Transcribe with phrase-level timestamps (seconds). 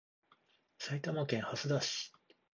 [0.79, 2.11] 埼玉県蓮田市